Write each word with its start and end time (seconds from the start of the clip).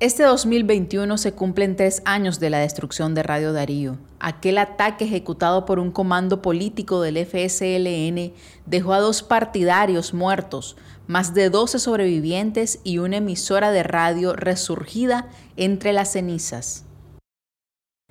Este 0.00 0.22
2021 0.22 1.18
se 1.18 1.34
cumplen 1.34 1.76
tres 1.76 2.00
años 2.06 2.40
de 2.40 2.48
la 2.48 2.60
destrucción 2.60 3.14
de 3.14 3.22
Radio 3.22 3.52
Darío. 3.52 3.98
Aquel 4.18 4.56
ataque 4.56 5.04
ejecutado 5.04 5.66
por 5.66 5.78
un 5.78 5.90
comando 5.90 6.40
político 6.40 7.02
del 7.02 7.18
FSLN 7.18 8.32
dejó 8.64 8.94
a 8.94 9.00
dos 9.00 9.22
partidarios 9.22 10.14
muertos, 10.14 10.78
más 11.06 11.34
de 11.34 11.50
12 11.50 11.78
sobrevivientes 11.78 12.80
y 12.82 12.96
una 12.96 13.18
emisora 13.18 13.72
de 13.72 13.82
radio 13.82 14.32
resurgida 14.32 15.28
entre 15.58 15.92
las 15.92 16.12
cenizas. 16.12 16.86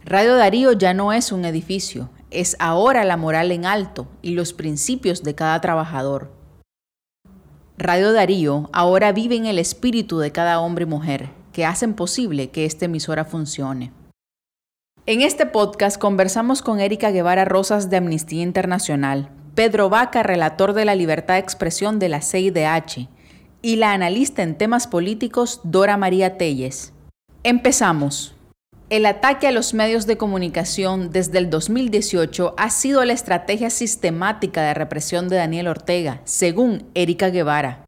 Radio 0.06 0.36
Darío 0.36 0.74
ya 0.74 0.94
no 0.94 1.12
es 1.12 1.32
un 1.32 1.44
edificio, 1.44 2.12
es 2.30 2.56
ahora 2.60 3.04
la 3.04 3.18
moral 3.18 3.52
en 3.52 3.66
alto 3.66 4.08
y 4.21 4.36
los 4.36 4.54
principios 4.54 5.24
de 5.24 5.34
cada 5.34 5.60
trabajador. 5.60 6.32
Radio 7.80 8.14
Darío 8.14 8.70
ahora 8.74 9.12
vive 9.12 9.38
en 9.38 9.48
el 9.48 9.58
espíritu 9.58 10.20
de 10.20 10.32
cada 10.32 10.60
hombre 10.60 10.84
y 10.84 10.86
mujer 10.86 11.39
que 11.52 11.66
hacen 11.66 11.93
posible 11.93 12.50
que 12.50 12.66
esta 12.66 12.85
emisora 12.85 13.26
funcione. 13.26 13.91
En 15.05 15.21
este 15.21 15.45
podcast 15.45 15.98
conversamos 15.98 16.62
con 16.62 16.80
Erika 16.80 17.09
Guevara 17.09 17.45
Rosas 17.45 17.90
de 17.90 17.98
Amnistía 17.98 18.44
Internacional, 18.44 19.31
Pedro 19.55 19.90
Vaca, 19.90 20.23
relator 20.23 20.73
de 20.73 20.85
la 20.85 20.95
libertad 20.95 21.34
de 21.34 21.40
expresión 21.40 21.99
de 21.99 22.09
la 22.09 22.21
CIDH, 22.21 23.09
y 23.62 23.76
la 23.76 23.91
analista 23.93 24.43
en 24.43 24.57
temas 24.57 24.88
políticos 24.88 25.62
Dora 25.63 25.98
María 25.98 26.38
Telles. 26.38 26.93
Empezamos. 27.43 28.35
El 28.90 29.05
ataque 29.05 29.48
a 29.48 29.52
los 29.52 29.73
medios 29.73 30.07
de 30.07 30.18
comunicación 30.18 31.12
desde 31.12 31.38
el 31.38 31.49
2018 31.49 32.55
ha 32.57 32.70
sido 32.70 33.05
la 33.05 33.13
estrategia 33.13 33.70
sistemática 33.70 34.63
de 34.63 34.73
represión 34.73 35.29
de 35.29 35.35
Daniel 35.35 35.68
Ortega, 35.68 36.21
según 36.23 36.90
Erika 36.95 37.29
Guevara. 37.29 37.85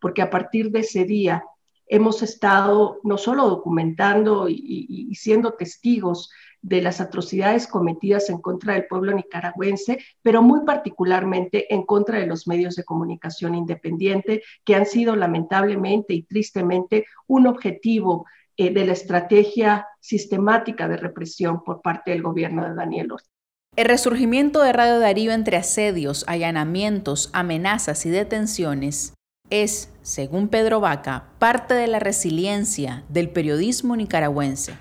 Porque 0.00 0.22
a 0.22 0.30
partir 0.30 0.70
de 0.70 0.80
ese 0.80 1.04
día 1.04 1.42
hemos 1.86 2.22
estado 2.22 3.00
no 3.04 3.18
solo 3.18 3.48
documentando 3.48 4.48
y, 4.48 5.14
siendo 5.14 5.52
testigos 5.52 6.30
de 6.62 6.82
las 6.82 7.00
atrocidades 7.00 7.66
cometidas 7.66 8.28
en 8.28 8.40
contra 8.40 8.74
del 8.74 8.86
pueblo 8.86 9.12
nicaragüense, 9.12 9.98
pero 10.22 10.42
muy 10.42 10.64
particularmente 10.64 11.72
en 11.72 11.84
contra 11.84 12.18
de 12.18 12.26
los 12.26 12.48
medios 12.48 12.74
de 12.74 12.84
comunicación 12.84 13.54
independiente, 13.54 14.42
que 14.64 14.74
han 14.74 14.86
sido 14.86 15.14
lamentablemente 15.14 16.14
y 16.14 16.22
tristemente 16.22 17.06
un 17.28 17.46
objetivo 17.46 18.26
eh, 18.56 18.72
de 18.72 18.84
la 18.84 18.94
estrategia 18.94 19.86
sistemática 20.00 20.88
de 20.88 20.96
represión 20.96 21.62
por 21.62 21.82
parte 21.82 22.10
del 22.10 22.22
gobierno 22.22 22.68
de 22.68 22.74
Daniel 22.74 23.12
Ortega. 23.12 23.30
El 23.76 23.84
resurgimiento 23.84 24.62
de 24.62 24.72
Radio 24.72 24.98
Darío 24.98 25.32
entre 25.32 25.58
asedios, 25.58 26.24
allanamientos, 26.26 27.28
amenazas 27.34 28.06
y 28.06 28.10
detenciones 28.10 29.12
es, 29.50 29.92
según 30.02 30.48
Pedro 30.48 30.80
Vaca, 30.80 31.28
parte 31.38 31.74
de 31.74 31.86
la 31.86 31.98
resiliencia 31.98 33.04
del 33.08 33.30
periodismo 33.30 33.96
nicaragüense. 33.96 34.78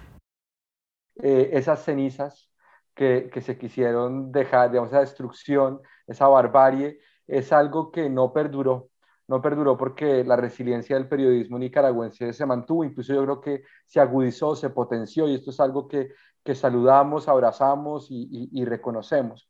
Eh, 1.17 1.51
esas 1.53 1.83
cenizas 1.83 2.49
que, 2.93 3.29
se 3.41 3.57
quisieron 3.57 4.31
dejar, 4.31 4.71
digamos, 4.71 4.91
esa 4.91 5.01
destrucción, 5.01 5.81
esa 6.07 6.27
barbarie, 6.27 6.99
es 7.27 7.51
algo 7.51 7.91
que 7.91 8.09
no 8.09 8.33
perduró. 8.33 8.89
No 9.27 9.41
perduró 9.41 9.75
porque 9.75 10.23
la 10.23 10.35
resiliencia 10.35 10.95
del 10.95 11.07
periodismo 11.07 11.57
nicaragüense 11.57 12.31
se 12.31 12.45
mantuvo, 12.45 12.83
incluso 12.83 13.13
yo 13.13 13.23
creo 13.23 13.41
que 13.41 13.63
se 13.87 13.99
agudizó, 13.99 14.55
se 14.55 14.69
potenció, 14.69 15.27
y 15.27 15.35
esto 15.35 15.49
es 15.49 15.59
algo 15.59 15.87
que, 15.87 16.11
saludamos, 16.53 17.27
abrazamos 17.27 18.07
y 18.11 18.65
reconocemos 18.65 19.49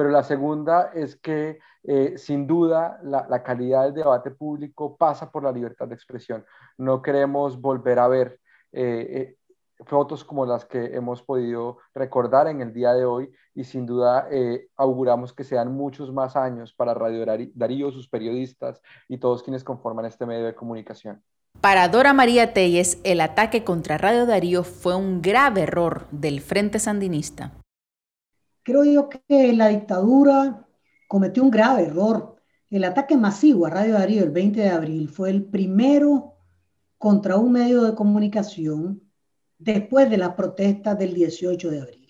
pero 0.00 0.12
la 0.12 0.22
segunda 0.22 0.92
es 0.94 1.14
que 1.16 1.58
eh, 1.82 2.14
sin 2.16 2.46
duda 2.46 2.98
la, 3.02 3.42
calidad 3.42 3.84
del 3.84 3.92
debate 3.92 4.30
público 4.30 4.96
pasa 4.96 5.30
por 5.30 5.44
la 5.44 5.52
libertad 5.52 5.88
de 5.88 5.94
expresión. 5.94 6.42
No 6.78 7.02
queremos 7.02 7.60
volver 7.60 7.98
a 7.98 8.08
ver 8.08 8.40
eh, 8.72 9.36
eh, 9.78 9.84
fotos 9.84 10.24
como 10.24 10.46
las 10.46 10.64
que 10.64 10.96
hemos 10.96 11.22
podido 11.22 11.80
recordar 11.92 12.46
en 12.48 12.62
el 12.62 12.72
día 12.72 12.94
de 12.94 13.04
hoy 13.04 13.30
y 13.54 13.64
sin 13.64 13.84
duda 13.84 14.26
auguramos 14.74 15.34
que 15.34 15.44
sean 15.44 15.70
muchos 15.70 16.10
más 16.14 16.34
años 16.34 16.72
para 16.72 16.94
Radio 16.94 17.26
Darío, 17.54 17.92
sus 17.92 18.08
periodistas 18.08 18.80
y 19.06 19.18
todos 19.18 19.42
quienes 19.42 19.64
conforman 19.64 20.06
este 20.06 20.24
medio 20.24 20.46
de 20.46 20.54
comunicación. 20.54 21.22
Para 21.60 21.88
Dora 21.88 22.14
María 22.14 22.54
Telles, 22.54 22.96
el 23.04 23.20
ataque 23.20 23.64
contra 23.64 23.98
Radio 23.98 24.24
Darío 24.24 24.64
fue 24.64 24.96
un 24.96 25.20
grave 25.20 25.64
error 25.64 26.06
del 26.10 26.40
Frente 26.40 26.78
Sandinista. 26.78 27.52
Creo 28.62 28.84
yo 28.84 29.08
que 29.08 29.52
la 29.54 29.68
dictadura 29.68 30.66
cometió 31.08 31.42
un 31.42 31.50
grave 31.50 31.84
error. 31.84 32.36
El 32.68 32.84
ataque 32.84 33.16
masivo 33.16 33.66
a 33.66 33.70
Radio 33.70 33.94
Darío 33.94 34.22
el 34.22 34.30
20 34.30 34.60
de 34.60 34.68
abril 34.68 35.08
fue 35.08 35.30
el 35.30 35.44
primero 35.44 36.34
contra 36.98 37.36
un 37.36 37.52
medio 37.52 37.82
de 37.82 37.94
comunicación 37.94 39.02
después 39.58 40.10
de 40.10 40.18
la 40.18 40.36
protesta 40.36 40.94
del 40.94 41.14
18 41.14 41.70
de 41.70 41.80
abril. 41.80 42.08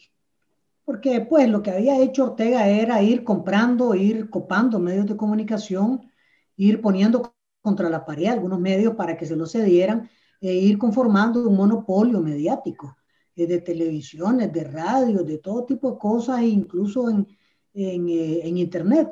Porque 0.84 1.10
después 1.10 1.48
lo 1.48 1.62
que 1.62 1.70
había 1.70 2.00
hecho 2.00 2.24
Ortega 2.24 2.66
era 2.66 3.00
ir 3.00 3.22
comprando, 3.22 3.94
ir 3.94 4.28
copando 4.28 4.80
medios 4.80 5.06
de 5.06 5.16
comunicación, 5.16 6.10
ir 6.56 6.80
poniendo 6.80 7.32
contra 7.62 7.88
la 7.88 8.04
pared 8.04 8.26
algunos 8.26 8.58
medios 8.58 8.96
para 8.96 9.16
que 9.16 9.24
se 9.24 9.36
los 9.36 9.52
cedieran 9.52 10.10
e 10.40 10.52
ir 10.52 10.78
conformando 10.78 11.48
un 11.48 11.56
monopolio 11.56 12.20
mediático 12.20 12.96
de 13.36 13.60
televisiones, 13.60 14.52
de 14.52 14.64
radio, 14.64 15.22
de 15.22 15.38
todo 15.38 15.64
tipo 15.64 15.92
de 15.92 15.98
cosas, 15.98 16.40
e 16.40 16.46
incluso 16.46 17.08
en, 17.08 17.26
eh, 17.74 18.40
en, 18.44 18.58
Internet. 18.58 19.08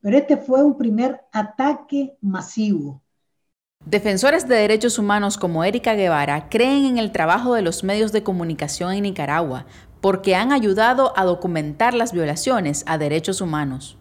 Pero 0.00 0.16
este 0.16 0.36
fue 0.36 0.62
un 0.62 0.76
primer 0.76 1.20
ataque 1.32 2.16
masivo. 2.20 3.02
Defensores 3.84 4.46
de 4.46 4.56
derechos 4.56 4.98
humanos 4.98 5.36
como 5.36 5.64
Erika 5.64 5.94
Guevara 5.94 6.48
creen 6.48 6.84
en 6.84 6.98
el 6.98 7.10
trabajo 7.10 7.54
de 7.54 7.62
los 7.62 7.82
medios 7.82 8.12
de 8.12 8.22
comunicación 8.22 8.92
en 8.92 9.02
Nicaragua 9.02 9.66
porque 10.00 10.34
han 10.34 10.52
ayudado 10.52 11.12
a 11.16 11.24
documentar 11.24 11.94
las 11.94 12.12
violaciones 12.12 12.84
a 12.86 12.98
derechos 12.98 13.40
humanos. 13.40 13.96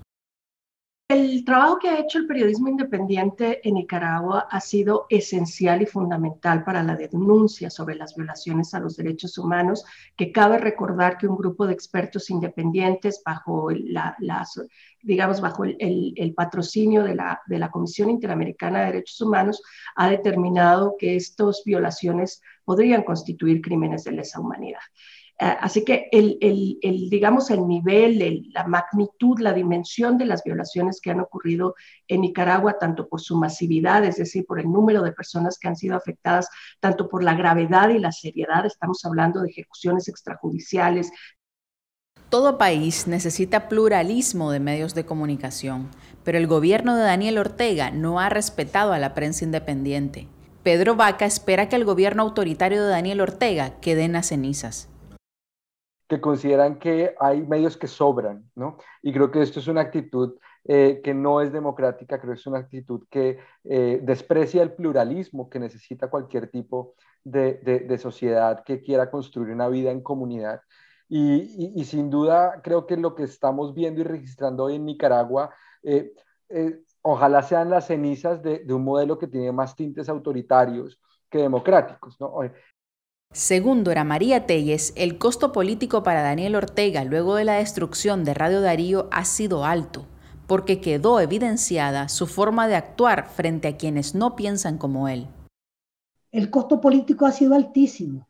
El 1.11 1.43
trabajo 1.43 1.77
que 1.77 1.89
ha 1.89 1.99
hecho 1.99 2.19
el 2.19 2.25
periodismo 2.25 2.69
independiente 2.69 3.59
en 3.67 3.73
Nicaragua 3.73 4.47
ha 4.49 4.61
sido 4.61 5.07
esencial 5.09 5.81
y 5.81 5.85
fundamental 5.85 6.63
para 6.63 6.83
la 6.83 6.95
denuncia 6.95 7.69
sobre 7.69 7.95
las 7.95 8.15
violaciones 8.15 8.73
a 8.73 8.79
los 8.79 8.95
derechos 8.95 9.37
humanos, 9.37 9.83
que 10.15 10.31
cabe 10.31 10.57
recordar 10.57 11.17
que 11.17 11.27
un 11.27 11.35
grupo 11.35 11.67
de 11.67 11.73
expertos 11.73 12.29
independientes 12.29 13.21
bajo 13.25 13.71
la, 13.71 14.15
digamos, 15.01 15.41
bajo 15.41 15.65
el, 15.65 16.33
patrocinio 16.33 17.03
de 17.03 17.15
la, 17.15 17.41
de 17.45 17.59
la 17.59 17.69
Comisión 17.69 18.09
Interamericana 18.09 18.79
de 18.79 18.85
Derechos 18.85 19.19
Humanos 19.19 19.61
ha 19.97 20.09
determinado 20.09 20.95
que 20.97 21.17
estas 21.17 21.63
violaciones 21.65 22.41
podrían 22.63 23.03
constituir 23.03 23.59
crímenes 23.61 24.05
de 24.05 24.13
lesa 24.13 24.39
humanidad. 24.39 24.79
Eh, 25.41 25.57
así 25.59 25.83
que 25.83 26.07
el, 26.11 26.37
digamos, 27.09 27.49
el 27.49 27.67
nivel, 27.67 28.51
la 28.53 28.67
magnitud, 28.67 29.39
la 29.39 29.53
dimensión 29.53 30.19
de 30.19 30.25
las 30.25 30.43
violaciones 30.43 31.01
que 31.01 31.09
han 31.09 31.19
ocurrido 31.19 31.73
en 32.07 32.21
Nicaragua, 32.21 32.77
tanto 32.77 33.09
por 33.09 33.21
su 33.21 33.35
masividad, 33.35 34.05
es 34.05 34.17
decir, 34.17 34.45
por 34.45 34.59
el 34.59 34.71
número 34.71 35.01
de 35.01 35.13
personas 35.13 35.57
que 35.57 35.67
han 35.67 35.75
sido 35.75 35.95
afectadas, 35.95 36.47
tanto 36.79 37.09
por 37.09 37.23
la 37.23 37.33
gravedad 37.33 37.89
y 37.89 37.97
la 37.97 38.11
seriedad, 38.11 38.67
estamos 38.67 39.03
hablando 39.03 39.41
de 39.41 39.49
ejecuciones 39.49 40.07
extrajudiciales. 40.07 41.11
Todo 42.29 42.59
país 42.59 43.07
necesita 43.07 43.67
pluralismo 43.67 44.51
de 44.51 44.59
medios 44.59 44.93
de 44.93 45.07
comunicación, 45.07 45.89
pero 46.23 46.37
el 46.37 46.45
gobierno 46.45 46.95
de 46.95 47.01
Daniel 47.01 47.39
Ortega 47.39 47.89
no 47.89 48.19
ha 48.19 48.29
respetado 48.29 48.93
a 48.93 48.99
la 48.99 49.15
prensa 49.15 49.43
independiente. 49.43 50.27
Pedro 50.61 50.95
Vaca 50.95 51.25
espera 51.25 51.67
que 51.67 51.77
el 51.77 51.83
gobierno 51.83 52.21
autoritario 52.21 52.83
de 52.83 52.89
Daniel 52.89 53.21
Ortega 53.21 53.79
quede 53.81 54.03
en 54.03 54.11
las 54.13 54.27
cenizas 54.27 54.90
que 56.11 56.19
consideran 56.19 56.77
que 56.77 57.15
hay 57.21 57.41
medios 57.41 57.77
que 57.77 57.87
sobran, 57.87 58.43
¿no? 58.53 58.75
Y 59.01 59.13
creo 59.13 59.31
que 59.31 59.41
esto 59.41 59.61
es 59.61 59.67
una 59.69 59.79
actitud 59.79 60.35
eh, 60.65 60.99
que 61.01 61.13
no 61.13 61.39
es 61.39 61.53
democrática, 61.53 62.19
creo 62.19 62.33
que 62.33 62.39
es 62.41 62.47
una 62.47 62.59
actitud 62.59 63.07
que 63.09 63.39
eh, 63.63 64.01
desprecia 64.03 64.61
el 64.61 64.73
pluralismo 64.73 65.49
que 65.49 65.57
necesita 65.57 66.09
cualquier 66.09 66.51
tipo 66.51 66.95
de, 67.23 67.97
sociedad 67.97 68.61
que 68.65 68.81
quiera 68.81 69.09
construir 69.09 69.53
una 69.53 69.69
vida 69.69 69.89
en 69.89 70.01
comunidad. 70.01 70.59
Y, 71.07 71.81
sin 71.85 72.09
duda 72.09 72.59
creo 72.61 72.85
que 72.85 72.97
lo 72.97 73.15
que 73.15 73.23
estamos 73.23 73.73
viendo 73.73 74.01
y 74.01 74.03
registrando 74.03 74.65
hoy 74.65 74.75
en 74.75 74.85
Nicaragua, 74.85 75.55
eh, 75.81 76.11
ojalá 77.03 77.41
sean 77.41 77.69
las 77.69 77.87
cenizas 77.87 78.43
de, 78.43 78.59
de, 78.65 78.73
un 78.73 78.83
modelo 78.83 79.17
que 79.17 79.27
tiene 79.27 79.53
más 79.53 79.77
tintes 79.77 80.09
autoritarios 80.09 80.99
que 81.29 81.37
democráticos. 81.37 82.19
¿no? 82.19 82.33
Según 83.33 83.85
Dora 83.85 84.03
María 84.03 84.45
Telles, 84.45 84.91
el 84.97 85.17
costo 85.17 85.53
político 85.53 86.03
para 86.03 86.21
Daniel 86.21 86.55
Ortega 86.55 87.05
luego 87.05 87.35
de 87.35 87.45
la 87.45 87.53
destrucción 87.53 88.25
de 88.25 88.33
Radio 88.33 88.59
Darío 88.59 89.07
ha 89.09 89.23
sido 89.23 89.63
alto, 89.63 90.05
porque 90.47 90.81
quedó 90.81 91.21
evidenciada 91.21 92.09
su 92.09 92.27
forma 92.27 92.67
de 92.67 92.75
actuar 92.75 93.29
frente 93.29 93.69
a 93.69 93.77
quienes 93.77 94.15
no 94.15 94.35
piensan 94.35 94.77
como 94.77 95.07
él. 95.07 95.27
El 96.33 96.49
costo 96.49 96.81
político 96.81 97.25
ha 97.25 97.31
sido 97.31 97.55
altísimo, 97.55 98.27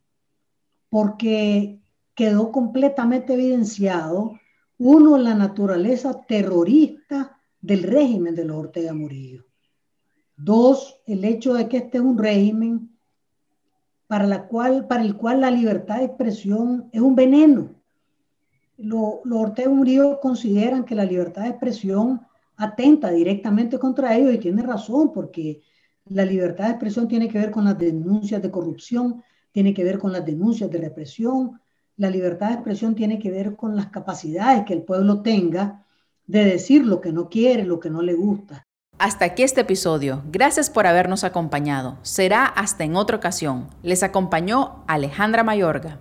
porque 0.90 1.80
quedó 2.14 2.52
completamente 2.52 3.34
evidenciado, 3.34 4.40
uno, 4.78 5.18
la 5.18 5.34
naturaleza 5.34 6.22
terrorista 6.28 7.42
del 7.60 7.82
régimen 7.82 8.36
de 8.36 8.46
los 8.46 8.58
Ortega 8.58 8.94
Murillo. 8.94 9.46
Dos, 10.38 11.02
el 11.08 11.26
hecho 11.26 11.56
de 11.56 11.68
que 11.68 11.78
este 11.78 11.98
es 11.98 12.04
un 12.04 12.20
régimen 12.20 12.92
para, 14.12 14.28
la 14.28 14.46
cual, 14.46 14.88
para 14.88 15.04
el 15.04 15.16
cual 15.16 15.40
la 15.40 15.50
libertad 15.50 16.00
de 16.00 16.04
expresión 16.04 16.90
es 16.92 17.00
un 17.00 17.16
veneno. 17.16 17.70
Los 18.76 19.22
lo 19.24 19.40
Ortega 19.40 19.70
Murillo 19.70 20.20
consideran 20.20 20.84
que 20.84 20.96
la 20.96 21.06
libertad 21.06 21.44
de 21.44 21.52
expresión 21.52 22.20
atenta 22.58 23.10
directamente 23.10 23.80
contra 23.80 24.18
ellos 24.18 24.34
y 24.34 24.38
tiene 24.40 24.64
razón, 24.64 25.14
porque 25.14 25.62
la 26.08 26.26
libertad 26.26 26.66
de 26.66 26.72
expresión 26.72 27.08
tiene 27.08 27.30
que 27.30 27.40
ver 27.40 27.52
con 27.52 27.64
las 27.64 27.80
denuncias 27.80 28.42
de 28.42 28.52
corrupción, 28.52 29.24
tiene 29.54 29.74
que 29.74 29.86
ver 29.86 29.98
con 29.98 30.12
las 30.12 30.26
denuncias 30.26 30.70
de 30.70 30.80
represión, 30.80 31.62
la 31.96 32.10
libertad 32.10 32.50
de 32.50 32.56
expresión 32.56 32.96
tiene 32.96 33.18
que 33.18 33.32
ver 33.32 33.56
con 33.56 33.78
las 33.78 33.92
capacidades 33.92 34.66
que 34.66 34.74
el 34.74 34.84
pueblo 34.84 35.22
tenga 35.22 35.86
de 36.28 36.44
decir 36.44 36.86
lo 36.86 37.00
que 37.00 37.14
no 37.14 37.30
quiere, 37.30 37.64
lo 37.64 37.80
que 37.80 37.90
no 37.90 38.02
le 38.02 38.16
gusta. 38.16 38.68
Hasta 39.02 39.26
aquí 39.26 39.42
este 39.42 39.62
episodio. 39.62 40.22
Gracias 40.28 40.70
por 40.70 40.86
habernos 40.86 41.24
acompañado. 41.24 41.98
Será 42.04 42.46
hasta 42.46 42.84
en 42.84 42.96
otra 42.96 43.18
ocasión. 43.18 43.68
Les 43.82 44.04
acompañó 44.04 44.84
Alejandra 44.86 45.44
Mayorga. 45.44 45.98